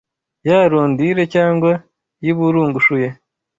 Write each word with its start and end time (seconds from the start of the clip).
ya 0.47 0.59
rondire 0.71 1.23
cyangwa 1.35 1.71
yiburungushuye 2.23 3.07